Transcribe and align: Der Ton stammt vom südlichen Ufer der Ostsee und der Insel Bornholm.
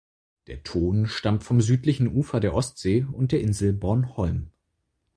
Der 0.47 0.63
Ton 0.63 1.05
stammt 1.05 1.43
vom 1.43 1.61
südlichen 1.61 2.07
Ufer 2.07 2.39
der 2.39 2.55
Ostsee 2.55 3.05
und 3.13 3.31
der 3.31 3.41
Insel 3.41 3.71
Bornholm. 3.71 4.49